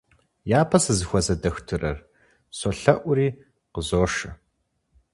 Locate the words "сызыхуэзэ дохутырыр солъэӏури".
0.83-3.27